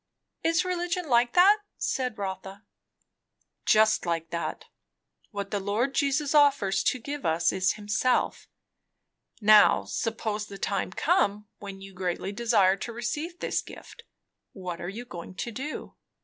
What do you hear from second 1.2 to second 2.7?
that?" said Rotha.